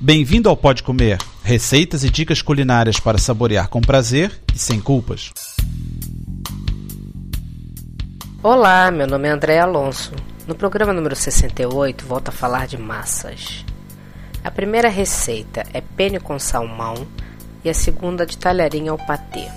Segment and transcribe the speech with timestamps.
[0.00, 5.32] Bem-vindo ao Pode Comer, receitas e dicas culinárias para saborear com prazer e sem culpas.
[8.40, 10.12] Olá, meu nome é André Alonso.
[10.46, 13.64] No programa número 68, volto a falar de massas.
[14.44, 16.94] A primeira receita é penne com salmão
[17.64, 19.48] e a segunda de talharim ao patê.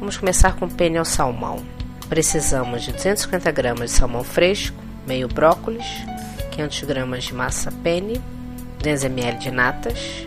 [0.00, 1.64] Vamos começar com penne ao salmão.
[2.08, 5.86] Precisamos de 250 gramas de salmão fresco, meio brócolis,
[6.50, 8.20] 500 gramas de massa penne,
[8.78, 10.26] 200 ml de natas,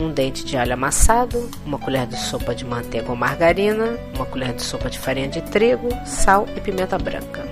[0.00, 4.52] um dente de alho amassado, uma colher de sopa de manteiga ou margarina, uma colher
[4.52, 7.46] de sopa de farinha de trigo, sal e pimenta branca.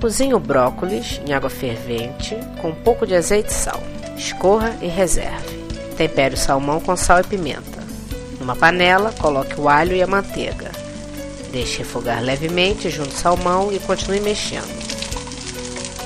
[0.00, 3.82] Cozinhe o brócolis em água fervente com um pouco de azeite e sal.
[4.16, 5.58] Escorra e reserve.
[5.96, 7.82] Tempere o salmão com sal e pimenta.
[8.38, 10.70] Numa panela, coloque o alho e a manteiga.
[11.50, 14.77] Deixe refogar levemente junto ao salmão e continue mexendo.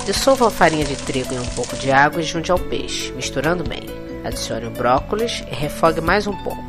[0.05, 3.63] Dissolva a farinha de trigo em um pouco de água e junte ao peixe, misturando
[3.63, 3.83] bem.
[4.25, 6.61] Adicione o brócolis e refogue mais um pouco.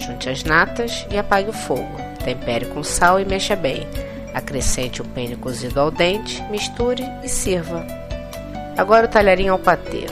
[0.00, 1.96] Junte as natas e apague o fogo.
[2.24, 3.86] Tempere com sal e mexa bem.
[4.34, 7.86] Acrescente o penne cozido ao dente, misture e sirva.
[8.76, 10.06] Agora o talharim ao patê.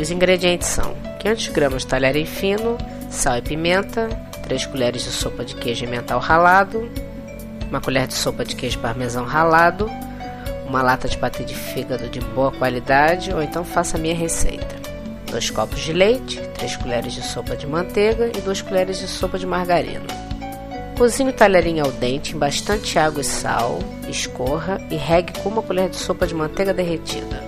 [0.00, 2.78] Os ingredientes são 500 gramas de talharim fino,
[3.10, 4.08] sal e pimenta,
[4.44, 6.88] 3 colheres de sopa de queijo emmental ralado,
[7.68, 9.90] uma colher de sopa de queijo parmesão ralado,
[10.68, 14.76] uma lata de patê de fígado de boa qualidade ou então faça a minha receita.
[15.30, 19.38] 2 copos de leite, 3 colheres de sopa de manteiga e 2 colheres de sopa
[19.38, 20.06] de margarina.
[20.96, 25.62] Cozinhe o talharinho ao dente em bastante água e sal, escorra e regue com uma
[25.62, 27.44] colher de sopa de manteiga derretida.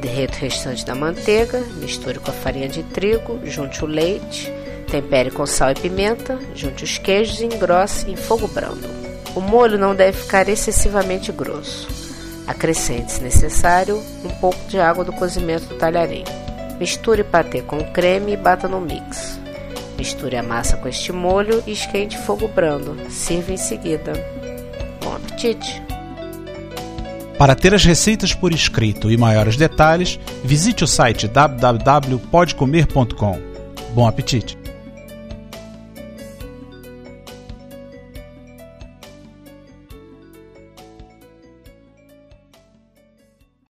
[0.00, 4.52] Derreta o restante da manteiga, misture com a farinha de trigo, junte o leite,
[4.90, 8.88] tempere com sal e pimenta, junte os queijos e engrosse em fogo brando.
[9.34, 12.01] O molho não deve ficar excessivamente grosso.
[12.46, 16.24] Acrescente, se necessário, um pouco de água do cozimento do talharim.
[16.78, 19.38] Misture patê com creme e bata no mix.
[19.96, 22.96] Misture a massa com este molho e esquente fogo brando.
[23.08, 24.12] Sirva em seguida.
[25.02, 25.80] Bom apetite!
[27.38, 33.38] Para ter as receitas por escrito e maiores detalhes, visite o site www.podcomer.com.
[33.94, 34.61] Bom apetite!